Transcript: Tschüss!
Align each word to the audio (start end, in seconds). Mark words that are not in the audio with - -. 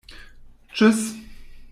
Tschüss! 0.73 1.01